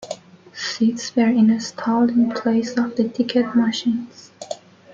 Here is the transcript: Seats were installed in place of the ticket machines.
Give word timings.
Seats 0.55 1.15
were 1.15 1.27
installed 1.27 2.09
in 2.09 2.31
place 2.31 2.75
of 2.75 2.95
the 2.95 3.07
ticket 3.07 3.53
machines. 3.55 4.31